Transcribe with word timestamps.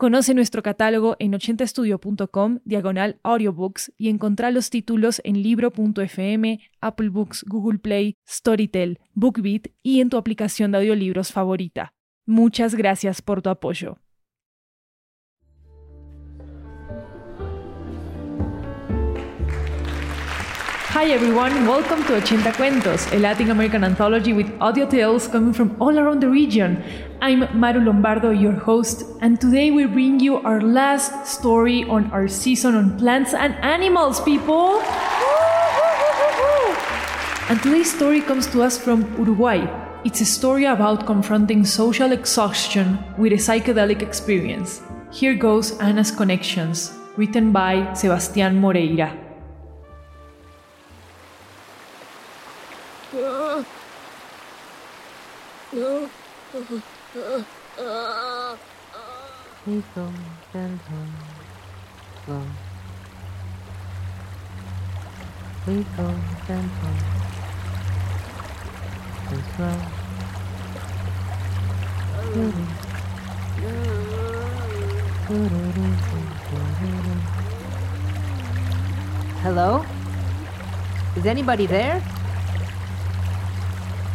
Conoce 0.00 0.32
nuestro 0.32 0.62
catálogo 0.62 1.16
en 1.18 1.34
80estudio.com, 1.34 2.60
diagonal 2.64 3.20
audiobooks, 3.22 3.92
y 3.98 4.08
encontrá 4.08 4.50
los 4.50 4.70
títulos 4.70 5.20
en 5.24 5.42
libro.fm, 5.42 6.58
Apple 6.80 7.10
Books, 7.10 7.44
Google 7.46 7.80
Play, 7.80 8.16
Storytel, 8.26 8.98
BookBeat 9.12 9.66
y 9.82 10.00
en 10.00 10.08
tu 10.08 10.16
aplicación 10.16 10.72
de 10.72 10.78
audiolibros 10.78 11.32
favorita. 11.32 11.92
Muchas 12.24 12.74
gracias 12.76 13.20
por 13.20 13.42
tu 13.42 13.50
apoyo. 13.50 13.98
Hi 21.00 21.06
everyone, 21.12 21.66
welcome 21.66 22.04
to 22.04 22.20
Ochenta 22.20 22.52
Cuentos, 22.52 23.10
a 23.14 23.18
Latin 23.18 23.50
American 23.50 23.84
anthology 23.84 24.34
with 24.34 24.52
audio 24.60 24.84
tales 24.84 25.26
coming 25.26 25.54
from 25.54 25.74
all 25.80 25.98
around 25.98 26.20
the 26.20 26.28
region. 26.28 26.84
I'm 27.22 27.48
Maru 27.58 27.80
Lombardo, 27.80 28.32
your 28.32 28.52
host, 28.52 29.04
and 29.22 29.40
today 29.40 29.70
we 29.70 29.86
bring 29.86 30.20
you 30.20 30.36
our 30.36 30.60
last 30.60 31.26
story 31.26 31.84
on 31.84 32.10
our 32.10 32.28
season 32.28 32.74
on 32.74 32.98
plants 32.98 33.32
and 33.32 33.54
animals, 33.64 34.20
people! 34.20 34.82
And 37.48 37.62
today's 37.62 37.90
story 37.90 38.20
comes 38.20 38.46
to 38.48 38.60
us 38.60 38.76
from 38.76 39.10
Uruguay. 39.16 39.64
It's 40.04 40.20
a 40.20 40.26
story 40.26 40.66
about 40.66 41.06
confronting 41.06 41.64
social 41.64 42.12
exhaustion 42.12 43.02
with 43.16 43.32
a 43.32 43.36
psychedelic 43.36 44.02
experience. 44.02 44.82
Here 45.10 45.34
goes 45.34 45.78
Anna's 45.78 46.10
Connections, 46.10 46.92
written 47.16 47.52
by 47.52 47.76
Sebastián 47.96 48.56
Moreira. 48.56 49.29
We 55.72 55.78
go 55.78 56.10
gentle, 60.52 61.06
slow. 62.24 62.42
We 65.68 65.74
go 65.96 66.06
gentle 66.48 66.94
and 69.30 69.44
slow. 69.54 69.78
Hello? 79.42 79.84
Is 81.14 81.26
anybody 81.26 81.66
there? 81.66 82.00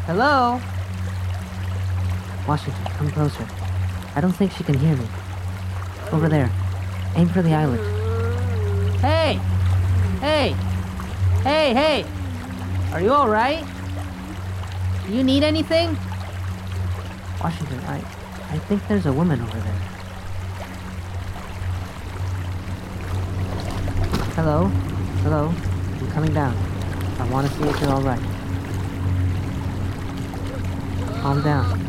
Hello? 0.06 0.60
Washington, 2.48 2.86
come 2.86 3.12
closer. 3.12 3.48
I 4.16 4.22
don't 4.22 4.32
think 4.32 4.52
she 4.52 4.64
can 4.64 4.78
hear 4.78 4.96
me. 4.96 5.08
Over 6.12 6.30
there. 6.30 6.52
Aim 7.16 7.28
for 7.30 7.42
the 7.42 7.54
island. 7.54 7.82
Hey! 9.00 9.40
Hey! 10.20 10.56
Hey, 11.44 11.74
hey! 11.74 12.06
Are 12.92 13.02
you 13.02 13.12
alright? 13.12 13.66
Do 15.06 15.14
you 15.14 15.24
need 15.24 15.44
anything? 15.44 15.98
Washington, 17.42 17.80
I 17.82 18.04
I 18.50 18.60
think 18.60 18.88
there's 18.88 19.06
a 19.06 19.12
woman 19.12 19.42
over 19.42 19.60
there. 19.60 19.82
Hello? 24.36 24.68
Hello? 25.24 25.54
I'm 26.00 26.12
coming 26.12 26.34
down. 26.34 26.56
I 27.20 27.30
want 27.30 27.48
to 27.48 27.54
see 27.54 27.64
if 27.64 27.82
you're 27.82 27.90
alright. 27.90 28.22
Calm 31.22 31.42
down. 31.42 31.85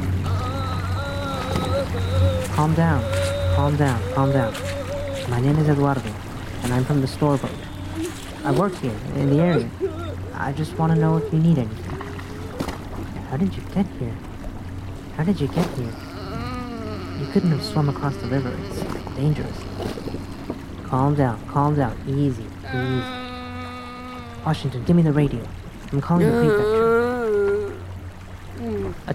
Calm 2.54 2.74
down. 2.74 3.02
Calm 3.54 3.76
down. 3.76 4.00
Calm 4.14 4.32
down. 4.32 4.52
My 5.30 5.40
name 5.40 5.58
is 5.58 5.68
Eduardo, 5.68 6.12
and 6.62 6.72
I'm 6.72 6.84
from 6.84 7.00
the 7.00 7.06
store 7.06 7.36
boat. 7.36 7.50
I 8.44 8.52
work 8.52 8.74
here, 8.76 8.96
in 9.14 9.30
the 9.30 9.42
area. 9.42 9.70
I 10.34 10.52
just 10.52 10.78
want 10.78 10.92
to 10.92 10.98
know 10.98 11.16
if 11.16 11.32
you 11.32 11.38
need 11.38 11.58
anything. 11.58 12.00
How 13.30 13.36
did 13.36 13.54
you 13.54 13.62
get 13.74 13.86
here? 13.98 14.14
How 15.16 15.24
did 15.24 15.40
you 15.40 15.48
get 15.48 15.66
here? 15.70 15.92
You 17.18 17.26
couldn't 17.32 17.50
have 17.50 17.64
swum 17.64 17.88
across 17.88 18.16
the 18.18 18.28
river. 18.28 18.54
It's 18.66 18.82
dangerous. 19.16 19.58
Calm 20.84 21.14
down. 21.14 21.44
Calm 21.48 21.74
down. 21.74 21.98
Easy. 22.06 22.46
Easy. 22.74 23.02
Washington, 24.44 24.84
give 24.84 24.94
me 24.94 25.02
the 25.02 25.12
radio. 25.12 25.44
I'm 25.92 26.00
calling 26.00 26.26
the 26.26 26.38
prefecture. 26.40 27.05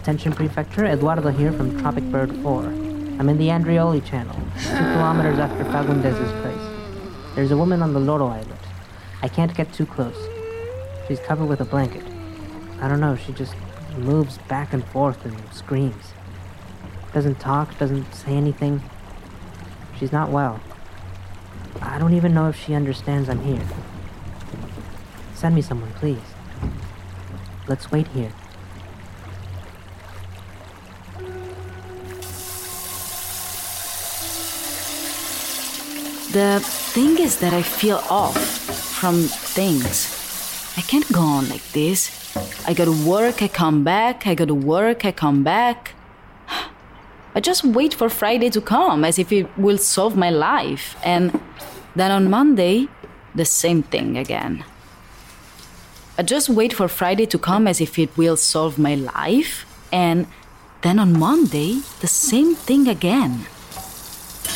Attention 0.01 0.34
Prefecture, 0.34 0.85
Eduardo 0.85 1.29
here 1.29 1.53
from 1.53 1.79
Tropic 1.79 2.03
Bird 2.06 2.35
4. 2.38 2.63
I'm 2.63 3.29
in 3.29 3.38
the 3.38 3.50
Andrioli 3.50 4.03
Channel, 4.03 4.35
two 4.56 4.69
kilometers 4.69 5.38
after 5.38 5.63
Fagundez's 5.66 6.31
place. 6.41 7.35
There's 7.35 7.51
a 7.51 7.56
woman 7.56 7.84
on 7.84 7.94
the 7.94 8.00
Loro 8.00 8.25
Island. 8.25 8.57
I 9.22 9.28
can't 9.28 9.53
get 9.53 9.72
too 9.72 9.85
close. 9.85 10.17
She's 11.07 11.19
covered 11.19 11.45
with 11.45 11.61
a 11.61 11.66
blanket. 11.66 12.03
I 12.81 12.88
don't 12.88 13.00
know, 13.00 13.16
she 13.16 13.31
just 13.31 13.53
moves 13.95 14.40
back 14.50 14.73
and 14.73 14.84
forth 14.85 15.23
and 15.23 15.38
screams. 15.53 16.13
Doesn't 17.13 17.40
talk, 17.40 17.78
doesn't 17.78 18.11
say 18.16 18.31
anything. 18.31 18.81
She's 20.00 20.11
not 20.11 20.31
well. 20.31 20.59
I 21.79 22.00
don't 22.00 22.16
even 22.16 22.34
know 22.34 22.50
if 22.50 22.56
she 22.56 22.73
understands 22.73 23.29
I'm 23.29 23.44
here. 23.44 23.67
Send 25.35 25.53
me 25.53 25.61
someone, 25.61 25.94
please. 25.94 26.34
Let's 27.67 27.91
wait 27.91 28.07
here. 28.07 28.31
The 36.31 36.62
thing 36.62 37.19
is 37.19 37.40
that 37.40 37.52
I 37.52 37.62
feel 37.62 38.02
off 38.09 38.38
from 38.38 39.24
things. 39.24 40.74
I 40.78 40.81
can't 40.81 41.12
go 41.12 41.19
on 41.19 41.50
like 41.50 41.69
this. 41.74 42.09
I 42.66 42.74
go 42.74 42.86
to 42.86 43.06
work, 43.06 43.42
I 43.42 43.50
come 43.50 43.84
back, 43.84 44.25
I 44.25 44.34
go 44.34 44.46
to 44.46 44.56
work, 44.56 45.03
I 45.03 45.12
come 45.12 45.44
back. 45.44 45.94
I 47.36 47.41
just 47.41 47.66
wait 47.66 47.94
for 47.94 48.08
Friday 48.08 48.50
to 48.50 48.62
come 48.62 49.03
as 49.03 49.20
if 49.20 49.34
it 49.34 49.47
will 49.58 49.78
solve 49.78 50.16
my 50.16 50.30
life. 50.30 50.96
And 51.03 51.38
then 51.97 52.12
on 52.12 52.30
Monday, 52.30 52.88
the 53.36 53.44
same 53.44 53.84
thing 53.84 54.18
again. 54.18 54.64
I 56.18 56.24
just 56.24 56.47
wait 56.47 56.72
for 56.72 56.88
Friday 56.88 57.25
to 57.25 57.38
come 57.38 57.68
as 57.68 57.81
if 57.81 58.00
it 58.00 58.16
will 58.16 58.38
solve 58.38 58.80
my 58.80 58.96
life. 58.96 59.66
And 59.91 60.28
then 60.81 60.97
on 60.97 61.20
Monday, 61.20 61.81
the 62.00 62.08
same 62.08 62.56
thing 62.56 62.88
again. 62.88 63.47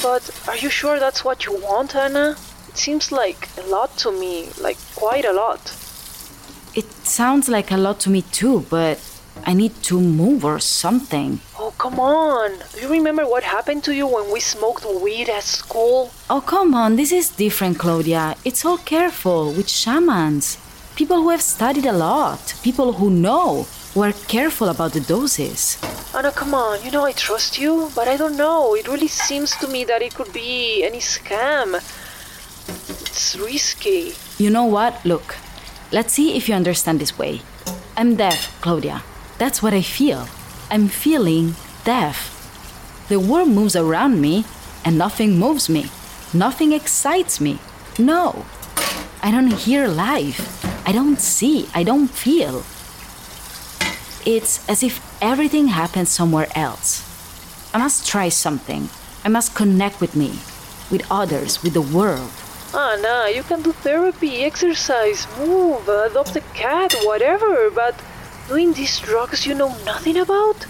But 0.05 0.29
are 0.47 0.55
you 0.55 0.69
sure 0.69 0.99
that's 0.99 1.25
what 1.25 1.47
you 1.47 1.53
want, 1.59 1.95
Anna? 1.95 2.35
It 2.69 2.77
seems 2.77 3.11
like 3.11 3.49
a 3.57 3.65
lot 3.75 3.97
to 4.03 4.11
me, 4.11 4.49
like 4.61 4.77
quite 4.95 5.25
a 5.25 5.33
lot. 5.33 5.59
It 6.75 6.85
sounds 7.03 7.49
like 7.49 7.71
a 7.71 7.77
lot 7.77 7.99
to 8.01 8.11
me 8.11 8.21
too, 8.21 8.67
but 8.69 8.99
I 9.47 9.53
need 9.55 9.73
to 9.89 9.99
move 9.99 10.45
or 10.45 10.59
something. 10.59 11.39
Oh, 11.57 11.73
come 11.79 11.99
on. 11.99 12.51
Do 12.73 12.81
you 12.81 12.89
remember 12.89 13.25
what 13.27 13.41
happened 13.41 13.83
to 13.85 13.95
you 13.95 14.05
when 14.05 14.31
we 14.31 14.39
smoked 14.39 14.85
weed 14.85 15.27
at 15.27 15.43
school? 15.43 16.11
Oh, 16.29 16.41
come 16.41 16.75
on, 16.75 16.97
this 16.97 17.11
is 17.11 17.29
different, 17.29 17.79
Claudia. 17.79 18.35
It's 18.45 18.63
all 18.63 18.77
careful 18.77 19.53
with 19.53 19.67
shamans. 19.67 20.59
People 20.95 21.23
who 21.23 21.29
have 21.29 21.41
studied 21.41 21.87
a 21.87 21.99
lot, 22.07 22.53
people 22.61 22.93
who 22.93 23.09
know, 23.09 23.65
who 23.95 24.03
are 24.03 24.11
careful 24.27 24.67
about 24.67 24.91
the 24.91 24.99
doses. 24.99 25.79
Anna, 26.13 26.29
come 26.29 26.53
on. 26.53 26.83
You 26.83 26.91
know 26.91 27.05
I 27.05 27.13
trust 27.13 27.57
you, 27.57 27.89
but 27.95 28.09
I 28.09 28.17
don't 28.17 28.35
know. 28.35 28.75
It 28.75 28.89
really 28.89 29.07
seems 29.07 29.55
to 29.55 29.67
me 29.69 29.85
that 29.85 30.01
it 30.01 30.13
could 30.13 30.33
be 30.33 30.83
any 30.83 30.99
scam. 30.99 31.75
It's 33.07 33.37
risky. 33.37 34.13
You 34.37 34.49
know 34.49 34.65
what? 34.65 35.03
Look, 35.05 35.37
let's 35.93 36.11
see 36.13 36.35
if 36.35 36.49
you 36.49 36.55
understand 36.55 36.99
this 36.99 37.17
way. 37.17 37.41
I'm 37.95 38.17
deaf, 38.17 38.59
Claudia. 38.59 39.01
That's 39.37 39.63
what 39.63 39.73
I 39.73 39.81
feel. 39.81 40.27
I'm 40.69 40.89
feeling 40.89 41.55
deaf. 41.85 42.33
The 43.07 43.19
world 43.19 43.49
moves 43.49 43.77
around 43.77 44.19
me, 44.19 44.43
and 44.83 44.97
nothing 44.97 45.39
moves 45.39 45.69
me. 45.69 45.85
Nothing 46.33 46.73
excites 46.73 47.39
me. 47.39 47.59
No. 47.97 48.45
I 49.23 49.31
don't 49.31 49.53
hear 49.53 49.87
life. 49.87 50.65
I 50.85 50.91
don't 50.91 51.19
see. 51.21 51.69
I 51.73 51.83
don't 51.83 52.09
feel. 52.09 52.63
It's 54.25 54.67
as 54.67 54.81
if 54.81 54.99
everything 55.21 55.67
happens 55.67 56.09
somewhere 56.09 56.47
else. 56.55 57.05
I 57.75 57.77
must 57.77 58.07
try 58.07 58.29
something. 58.29 58.89
I 59.23 59.29
must 59.29 59.53
connect 59.53 60.01
with 60.01 60.15
me, 60.15 60.39
with 60.89 61.05
others, 61.11 61.61
with 61.61 61.73
the 61.73 61.81
world. 61.81 62.31
Anna, 62.73 63.29
you 63.29 63.43
can 63.43 63.61
do 63.61 63.71
therapy, 63.71 64.43
exercise, 64.43 65.27
move, 65.37 65.87
adopt 65.87 66.35
a 66.35 66.41
cat, 66.55 66.95
whatever, 67.03 67.69
but 67.69 67.93
doing 68.47 68.73
these 68.73 68.99
drugs 68.99 69.45
you 69.45 69.53
know 69.53 69.77
nothing 69.85 70.17
about? 70.17 70.65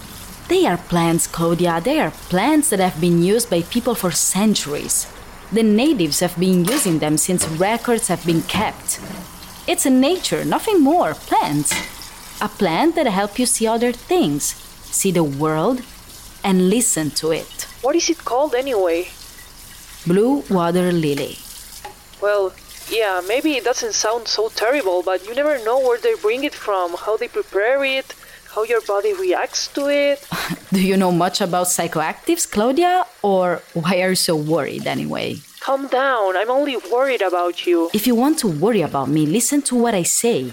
They 0.48 0.66
are 0.66 0.76
plants, 0.76 1.26
Claudia. 1.26 1.80
They 1.80 1.98
are 1.98 2.10
plants 2.10 2.68
that 2.70 2.80
have 2.80 3.00
been 3.00 3.22
used 3.22 3.48
by 3.48 3.62
people 3.62 3.94
for 3.94 4.10
centuries. 4.10 5.06
The 5.50 5.62
natives 5.62 6.20
have 6.20 6.38
been 6.38 6.66
using 6.66 6.98
them 6.98 7.16
since 7.16 7.48
records 7.48 8.08
have 8.08 8.24
been 8.26 8.42
kept. 8.42 9.00
It's 9.66 9.86
in 9.86 10.00
nature, 10.00 10.44
nothing 10.44 10.82
more. 10.82 11.14
Plants. 11.14 11.72
A 12.42 12.48
plant 12.48 12.94
that 12.96 13.06
help 13.06 13.38
you 13.38 13.46
see 13.46 13.66
other 13.66 13.92
things, 13.92 14.42
see 14.92 15.10
the 15.10 15.24
world, 15.24 15.80
and 16.44 16.68
listen 16.68 17.10
to 17.12 17.30
it. 17.32 17.66
What 17.80 17.96
is 17.96 18.10
it 18.10 18.24
called 18.24 18.54
anyway? 18.54 19.08
Blue 20.06 20.44
water 20.50 20.92
lily. 20.92 21.38
Well, 22.20 22.52
yeah, 22.90 23.22
maybe 23.26 23.52
it 23.56 23.64
doesn't 23.64 23.94
sound 23.94 24.28
so 24.28 24.50
terrible, 24.50 25.02
but 25.02 25.26
you 25.26 25.34
never 25.34 25.62
know 25.64 25.80
where 25.80 25.98
they 25.98 26.14
bring 26.16 26.44
it 26.44 26.54
from, 26.54 26.94
how 26.94 27.16
they 27.16 27.28
prepare 27.28 27.82
it, 27.84 28.14
how 28.54 28.64
your 28.64 28.82
body 28.82 29.14
reacts 29.14 29.68
to 29.68 29.88
it. 29.88 30.26
Do 30.72 30.82
you 30.82 30.96
know 30.96 31.12
much 31.12 31.40
about 31.40 31.68
psychoactives, 31.68 32.50
Claudia? 32.50 33.06
Or 33.22 33.62
why 33.72 34.02
are 34.02 34.10
you 34.10 34.14
so 34.14 34.36
worried 34.36 34.86
anyway? 34.86 35.36
Calm 35.60 35.88
down, 35.88 36.36
I'm 36.36 36.50
only 36.50 36.76
worried 36.92 37.22
about 37.22 37.66
you. 37.66 37.90
If 37.94 38.06
you 38.06 38.14
want 38.14 38.38
to 38.40 38.46
worry 38.46 38.82
about 38.82 39.08
me, 39.08 39.24
listen 39.26 39.62
to 39.62 39.74
what 39.74 39.94
I 39.94 40.02
say. 40.04 40.52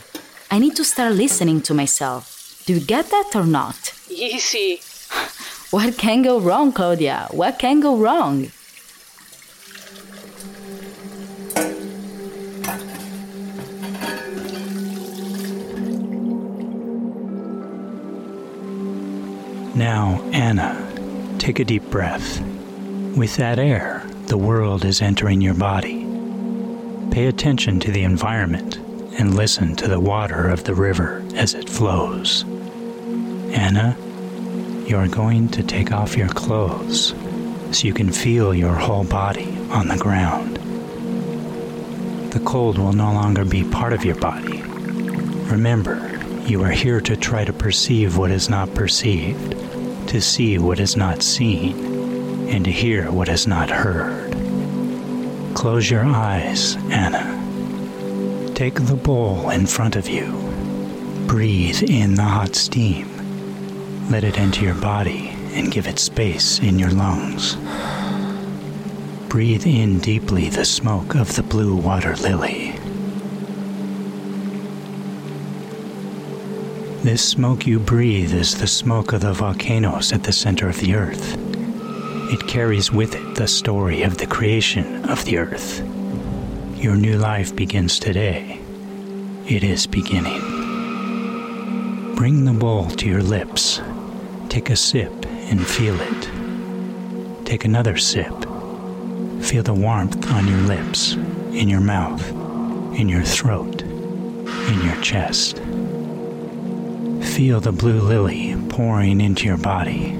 I 0.53 0.59
need 0.59 0.75
to 0.75 0.83
start 0.83 1.13
listening 1.13 1.61
to 1.61 1.73
myself. 1.73 2.61
Do 2.67 2.75
you 2.75 2.79
get 2.79 3.09
that 3.09 3.31
or 3.33 3.43
not? 3.43 3.91
Easy. 4.07 4.81
What 5.71 5.97
can 5.97 6.21
go 6.21 6.39
wrong, 6.39 6.71
Claudia? 6.71 7.27
What 7.31 7.57
can 7.57 7.79
go 7.79 7.97
wrong? 7.97 8.51
Now, 19.73 20.21
Anna, 20.31 20.77
take 21.39 21.57
a 21.57 21.65
deep 21.65 21.89
breath. 21.89 22.39
With 23.17 23.37
that 23.37 23.57
air, 23.57 24.03
the 24.27 24.37
world 24.37 24.85
is 24.85 25.01
entering 25.01 25.41
your 25.41 25.55
body. 25.55 26.05
Pay 27.09 27.25
attention 27.25 27.79
to 27.79 27.91
the 27.91 28.03
environment 28.03 28.82
and 29.17 29.35
listen 29.35 29.75
to 29.75 29.87
the 29.87 29.99
water 29.99 30.47
of 30.49 30.63
the 30.63 30.75
river 30.75 31.23
as 31.35 31.53
it 31.53 31.69
flows. 31.69 32.43
Anna, 33.53 33.95
you 34.87 34.97
are 34.97 35.07
going 35.07 35.47
to 35.49 35.63
take 35.63 35.91
off 35.91 36.17
your 36.17 36.29
clothes 36.29 37.13
so 37.71 37.87
you 37.87 37.93
can 37.93 38.11
feel 38.11 38.53
your 38.53 38.75
whole 38.75 39.03
body 39.03 39.57
on 39.69 39.87
the 39.87 39.97
ground. 39.97 40.57
The 42.31 42.39
cold 42.41 42.77
will 42.77 42.93
no 42.93 43.13
longer 43.13 43.45
be 43.45 43.63
part 43.63 43.93
of 43.93 44.03
your 44.03 44.15
body. 44.15 44.61
Remember, 45.51 46.09
you 46.45 46.63
are 46.63 46.71
here 46.71 46.99
to 47.01 47.15
try 47.15 47.45
to 47.45 47.53
perceive 47.53 48.17
what 48.17 48.31
is 48.31 48.49
not 48.49 48.73
perceived, 48.73 49.51
to 50.09 50.19
see 50.19 50.57
what 50.57 50.79
is 50.79 50.97
not 50.97 51.23
seen, 51.23 52.49
and 52.49 52.65
to 52.65 52.71
hear 52.71 53.11
what 53.11 53.29
is 53.29 53.47
not 53.47 53.69
heard. 53.69 54.33
Close 55.55 55.89
your 55.89 56.03
eyes, 56.03 56.75
Anna. 56.89 57.42
Take 58.55 58.85
the 58.85 58.95
bowl 58.95 59.49
in 59.49 59.65
front 59.65 59.95
of 59.95 60.07
you. 60.07 60.31
Breathe 61.25 61.81
in 61.81 62.13
the 62.13 62.21
hot 62.21 62.55
steam. 62.55 63.09
Let 64.11 64.23
it 64.23 64.39
enter 64.39 64.63
your 64.63 64.75
body 64.75 65.29
and 65.53 65.71
give 65.71 65.87
it 65.87 65.97
space 65.97 66.59
in 66.59 66.77
your 66.77 66.91
lungs. 66.91 67.57
Breathe 69.27 69.65
in 69.65 69.97
deeply 69.99 70.49
the 70.49 70.65
smoke 70.65 71.15
of 71.15 71.35
the 71.35 71.41
blue 71.41 71.75
water 71.75 72.15
lily. 72.17 72.75
This 77.01 77.27
smoke 77.27 77.65
you 77.65 77.79
breathe 77.79 78.35
is 78.35 78.59
the 78.59 78.67
smoke 78.67 79.13
of 79.13 79.21
the 79.21 79.33
volcanoes 79.33 80.13
at 80.13 80.23
the 80.23 80.31
center 80.31 80.69
of 80.69 80.79
the 80.79 80.93
earth. 80.93 81.37
It 82.31 82.47
carries 82.47 82.91
with 82.91 83.15
it 83.15 83.35
the 83.35 83.47
story 83.47 84.03
of 84.03 84.19
the 84.19 84.27
creation 84.27 85.09
of 85.09 85.25
the 85.25 85.39
earth. 85.39 85.81
Your 86.83 86.97
new 86.97 87.17
life 87.17 87.55
begins 87.55 87.97
today. 87.97 88.59
It 89.47 89.63
is 89.63 89.87
beginning. 89.87 90.41
Bring 92.17 92.43
the 92.43 92.51
bowl 92.51 92.89
to 92.89 93.07
your 93.07 93.23
lips. 93.23 93.79
Take 94.49 94.69
a 94.69 94.75
sip 94.75 95.25
and 95.25 95.65
feel 95.65 95.95
it. 95.97 97.45
Take 97.45 97.63
another 97.63 97.95
sip. 97.95 98.37
Feel 99.41 99.63
the 99.63 99.73
warmth 99.73 100.29
on 100.29 100.45
your 100.45 100.59
lips, 100.59 101.13
in 101.13 101.69
your 101.69 101.79
mouth, 101.79 102.29
in 102.99 103.07
your 103.07 103.23
throat, 103.23 103.81
in 103.83 104.81
your 104.85 105.01
chest. 105.01 105.59
Feel 107.33 107.61
the 107.61 107.71
blue 107.71 108.01
lily 108.01 108.57
pouring 108.67 109.21
into 109.21 109.45
your 109.45 109.55
body. 109.55 110.19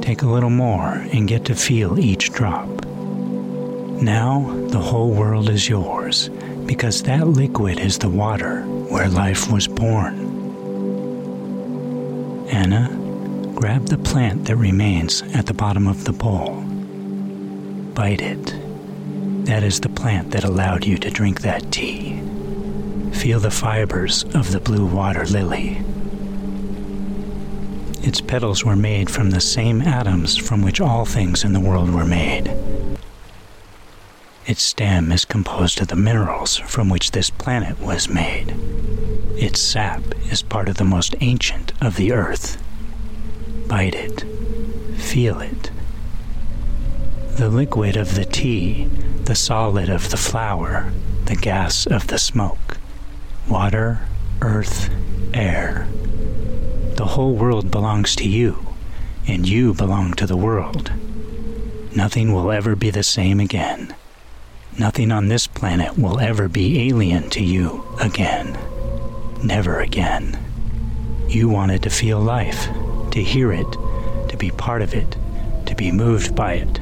Take 0.00 0.22
a 0.22 0.28
little 0.28 0.50
more 0.50 0.88
and 1.12 1.28
get 1.28 1.44
to 1.44 1.54
feel 1.54 2.00
each 2.00 2.32
drop. 2.32 2.81
Now 4.02 4.40
the 4.66 4.80
whole 4.80 5.12
world 5.12 5.48
is 5.48 5.68
yours 5.68 6.28
because 6.66 7.04
that 7.04 7.28
liquid 7.28 7.78
is 7.78 7.98
the 7.98 8.08
water 8.08 8.62
where 8.64 9.08
life 9.08 9.48
was 9.48 9.68
born. 9.68 10.18
Anna, 12.48 12.90
grab 13.54 13.86
the 13.86 13.98
plant 13.98 14.46
that 14.46 14.56
remains 14.56 15.22
at 15.34 15.46
the 15.46 15.54
bottom 15.54 15.86
of 15.86 16.02
the 16.02 16.12
bowl. 16.12 16.62
Bite 17.94 18.20
it. 18.20 18.56
That 19.46 19.62
is 19.62 19.78
the 19.78 19.88
plant 19.88 20.32
that 20.32 20.42
allowed 20.42 20.84
you 20.84 20.98
to 20.98 21.08
drink 21.08 21.42
that 21.42 21.70
tea. 21.70 22.20
Feel 23.12 23.38
the 23.38 23.52
fibers 23.52 24.24
of 24.34 24.50
the 24.50 24.58
blue 24.58 24.84
water 24.84 25.24
lily. 25.26 25.80
Its 28.02 28.20
petals 28.20 28.64
were 28.64 28.74
made 28.74 29.08
from 29.08 29.30
the 29.30 29.40
same 29.40 29.80
atoms 29.80 30.36
from 30.36 30.60
which 30.60 30.80
all 30.80 31.04
things 31.04 31.44
in 31.44 31.52
the 31.52 31.60
world 31.60 31.88
were 31.88 32.04
made. 32.04 32.52
Its 34.44 34.62
stem 34.62 35.12
is 35.12 35.24
composed 35.24 35.80
of 35.80 35.86
the 35.86 35.96
minerals 35.96 36.56
from 36.56 36.88
which 36.88 37.12
this 37.12 37.30
planet 37.30 37.78
was 37.78 38.08
made. 38.08 38.56
Its 39.36 39.60
sap 39.60 40.02
is 40.30 40.42
part 40.42 40.68
of 40.68 40.78
the 40.78 40.84
most 40.84 41.14
ancient 41.20 41.72
of 41.80 41.94
the 41.94 42.12
earth. 42.12 42.60
Bite 43.68 43.94
it. 43.94 44.24
Feel 44.96 45.40
it. 45.40 45.70
The 47.36 47.48
liquid 47.48 47.96
of 47.96 48.16
the 48.16 48.24
tea, 48.24 48.86
the 49.24 49.36
solid 49.36 49.88
of 49.88 50.10
the 50.10 50.16
flower, 50.16 50.92
the 51.26 51.36
gas 51.36 51.86
of 51.86 52.08
the 52.08 52.18
smoke. 52.18 52.78
Water, 53.48 54.00
earth, 54.40 54.90
air. 55.32 55.86
The 56.96 57.06
whole 57.06 57.36
world 57.36 57.70
belongs 57.70 58.16
to 58.16 58.28
you, 58.28 58.74
and 59.26 59.48
you 59.48 59.72
belong 59.72 60.14
to 60.14 60.26
the 60.26 60.36
world. 60.36 60.92
Nothing 61.94 62.32
will 62.32 62.50
ever 62.50 62.74
be 62.74 62.90
the 62.90 63.04
same 63.04 63.38
again. 63.38 63.94
Nothing 64.78 65.12
on 65.12 65.28
this 65.28 65.46
planet 65.46 65.98
will 65.98 66.18
ever 66.18 66.48
be 66.48 66.88
alien 66.88 67.28
to 67.30 67.44
you 67.44 67.84
again. 68.00 68.58
Never 69.44 69.80
again. 69.80 70.38
You 71.28 71.48
wanted 71.48 71.82
to 71.82 71.90
feel 71.90 72.20
life, 72.20 72.68
to 73.10 73.22
hear 73.22 73.52
it, 73.52 73.70
to 74.28 74.36
be 74.38 74.50
part 74.50 74.80
of 74.80 74.94
it, 74.94 75.16
to 75.66 75.74
be 75.74 75.92
moved 75.92 76.34
by 76.34 76.54
it. 76.54 76.80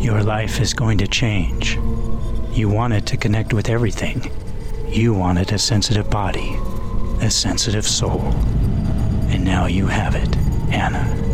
Your 0.00 0.22
life 0.22 0.58
is 0.60 0.72
going 0.72 0.98
to 0.98 1.06
change. 1.06 1.78
You 2.52 2.70
wanted 2.70 3.06
to 3.08 3.18
connect 3.18 3.52
with 3.52 3.68
everything. 3.68 4.30
You 4.88 5.12
wanted 5.12 5.52
a 5.52 5.58
sensitive 5.58 6.10
body, 6.10 6.56
a 7.20 7.30
sensitive 7.30 7.86
soul. 7.86 8.22
And 9.28 9.44
now 9.44 9.66
you 9.66 9.86
have 9.86 10.14
it, 10.14 10.36
Anna. 10.72 11.29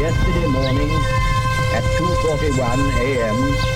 Yesterday 0.00 0.46
morning 0.48 0.90
at 1.74 1.84
2.41 1.96 2.98
a.m. 2.98 3.75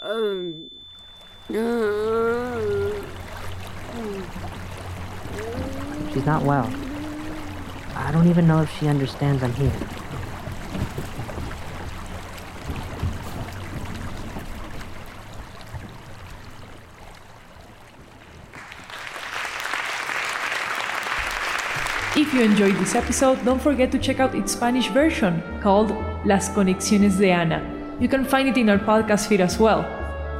Um, 0.00 0.70
uh, 1.50 2.90
She's 6.12 6.24
not 6.24 6.44
well. 6.44 6.72
I 7.96 8.12
don't 8.12 8.28
even 8.28 8.46
know 8.46 8.62
if 8.62 8.70
she 8.78 8.86
understands 8.86 9.42
I'm 9.42 9.52
here. 9.54 9.72
If 22.16 22.32
you 22.34 22.42
enjoyed 22.42 22.74
this 22.76 22.94
episode, 22.94 23.44
don't 23.44 23.60
forget 23.60 23.90
to 23.92 23.98
check 23.98 24.20
out 24.20 24.34
its 24.34 24.52
Spanish 24.52 24.88
version 24.88 25.42
called 25.60 25.90
Las 26.24 26.48
Conexiones 26.48 27.18
de 27.18 27.32
Ana 27.32 27.77
you 28.00 28.08
can 28.08 28.24
find 28.24 28.48
it 28.48 28.56
in 28.56 28.70
our 28.70 28.78
podcast 28.78 29.26
feed 29.26 29.40
as 29.40 29.58
well. 29.58 29.82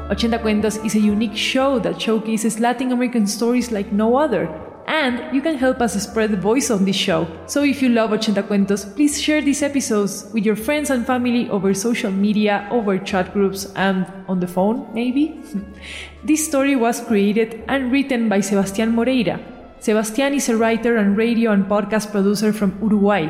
Ochenta 0.08 0.40
Cuentos 0.40 0.82
is 0.86 0.94
a 0.94 1.00
unique 1.00 1.36
show 1.36 1.78
that 1.80 2.00
showcases 2.00 2.60
Latin 2.60 2.92
American 2.92 3.26
stories 3.26 3.72
like 3.72 3.92
no 3.92 4.16
other, 4.16 4.48
and 4.86 5.34
you 5.34 5.42
can 5.42 5.58
help 5.58 5.82
us 5.82 6.00
spread 6.00 6.30
the 6.30 6.36
voice 6.36 6.70
on 6.70 6.84
this 6.84 6.96
show. 6.96 7.26
So 7.46 7.64
if 7.64 7.82
you 7.82 7.88
love 7.88 8.10
Ochenta 8.10 8.42
Cuentos, 8.46 8.94
please 8.94 9.20
share 9.20 9.42
these 9.42 9.62
episodes 9.62 10.30
with 10.32 10.46
your 10.46 10.56
friends 10.56 10.90
and 10.90 11.04
family 11.04 11.50
over 11.50 11.74
social 11.74 12.12
media, 12.12 12.66
over 12.70 12.96
chat 12.96 13.32
groups, 13.32 13.66
and 13.74 14.06
on 14.28 14.38
the 14.38 14.46
phone, 14.46 14.88
maybe? 14.94 15.42
this 16.24 16.46
story 16.46 16.76
was 16.76 17.00
created 17.00 17.64
and 17.68 17.90
written 17.90 18.28
by 18.28 18.38
Sebastián 18.38 18.92
Moreira. 18.94 19.40
Sebastián 19.80 20.32
is 20.32 20.48
a 20.48 20.56
writer 20.56 20.96
and 20.96 21.16
radio 21.16 21.50
and 21.50 21.66
podcast 21.66 22.12
producer 22.12 22.52
from 22.52 22.78
Uruguay. 22.80 23.28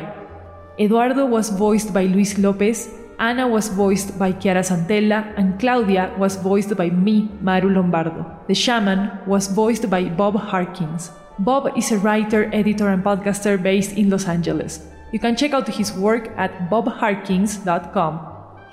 Eduardo 0.78 1.26
was 1.26 1.50
voiced 1.50 1.92
by 1.92 2.04
Luis 2.04 2.38
Lopez, 2.38 2.88
Ana 3.18 3.48
was 3.48 3.68
voiced 3.68 4.16
by 4.16 4.30
Chiara 4.30 4.62
Santella, 4.62 5.34
and 5.36 5.58
Claudia 5.58 6.14
was 6.18 6.36
voiced 6.36 6.76
by 6.76 6.88
me, 6.90 7.28
Maru 7.40 7.68
Lombardo. 7.70 8.24
The 8.46 8.54
shaman 8.54 9.10
was 9.26 9.48
voiced 9.48 9.90
by 9.90 10.04
Bob 10.04 10.36
Harkins. 10.36 11.10
Bob 11.40 11.76
is 11.76 11.90
a 11.90 11.98
writer, 11.98 12.48
editor, 12.54 12.88
and 12.88 13.02
podcaster 13.02 13.60
based 13.60 13.96
in 13.96 14.10
Los 14.10 14.28
Angeles. 14.28 14.86
You 15.12 15.18
can 15.18 15.34
check 15.34 15.52
out 15.52 15.66
his 15.66 15.92
work 15.92 16.30
at 16.36 16.70
bobharkins.com. 16.70 18.20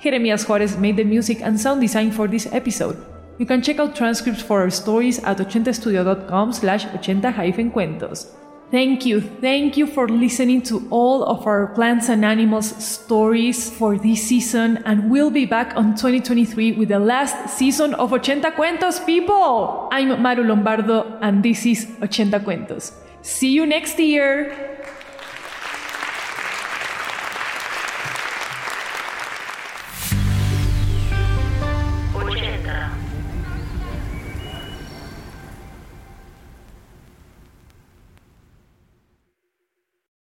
Jeremias 0.00 0.44
Juarez 0.48 0.76
made 0.76 0.96
the 0.96 1.04
music 1.04 1.40
and 1.42 1.58
sound 1.58 1.80
design 1.80 2.12
for 2.12 2.28
this 2.28 2.46
episode. 2.52 2.96
You 3.38 3.46
can 3.46 3.62
check 3.62 3.80
out 3.80 3.96
transcripts 3.96 4.42
for 4.42 4.60
our 4.60 4.70
stories 4.70 5.18
at 5.24 5.38
ochentastudio.com 5.38 6.52
slash 6.52 6.86
ochenta-cuentos. 6.86 8.26
Thank 8.68 9.06
you, 9.06 9.20
thank 9.20 9.76
you 9.76 9.86
for 9.86 10.08
listening 10.08 10.60
to 10.62 10.88
all 10.90 11.22
of 11.22 11.46
our 11.46 11.68
plants 11.68 12.08
and 12.08 12.24
animals 12.24 12.74
stories 12.84 13.70
for 13.70 13.96
this 13.96 14.26
season, 14.26 14.82
and 14.84 15.08
we'll 15.08 15.30
be 15.30 15.46
back 15.46 15.76
on 15.76 15.94
2023 15.94 16.72
with 16.72 16.88
the 16.88 16.98
last 16.98 17.56
season 17.56 17.94
of 17.94 18.10
Ochenta 18.10 18.52
Cuentos, 18.52 18.98
people! 19.06 19.88
I'm 19.92 20.20
Maru 20.20 20.42
Lombardo, 20.42 21.16
and 21.22 21.44
this 21.44 21.64
is 21.64 21.86
Ochenta 22.00 22.42
Cuentos. 22.42 22.92
See 23.22 23.52
you 23.52 23.66
next 23.66 24.00
year! 24.00 24.84